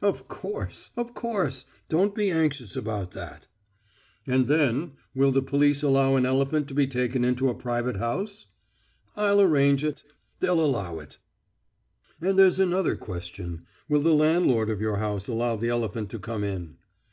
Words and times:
"Of 0.00 0.28
course, 0.28 0.90
of 0.96 1.12
course... 1.12 1.64
don't 1.88 2.14
be 2.14 2.30
anxious 2.30 2.76
about 2.76 3.10
that." 3.14 3.46
"And 4.28 4.46
then: 4.46 4.92
will 5.12 5.32
the 5.32 5.42
police 5.42 5.82
allow 5.82 6.14
an 6.14 6.24
elephant 6.24 6.68
to 6.68 6.74
be 6.74 6.86
taken 6.86 7.24
into 7.24 7.48
a 7.48 7.54
private 7.56 7.96
house?" 7.96 8.46
"I'll 9.16 9.40
arrange 9.40 9.82
it. 9.82 10.04
They'll 10.38 10.60
allow 10.64 11.00
it." 11.00 11.18
"And 12.20 12.38
there's 12.38 12.60
another 12.60 12.94
question: 12.94 13.66
will 13.88 14.02
the 14.02 14.14
landlord 14.14 14.70
of 14.70 14.80
your 14.80 14.98
house 14.98 15.26
allow 15.26 15.56
the 15.56 15.70
elephant 15.70 16.10
to 16.10 16.20
come 16.20 16.44
in?" 16.44 16.76